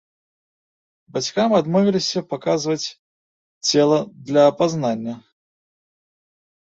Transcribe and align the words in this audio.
Бацькам 1.17 1.51
адмовіліся 1.57 2.19
паказваць 2.31 2.87
цела 3.73 3.99
для 4.31 4.41
апазнання. 4.53 5.15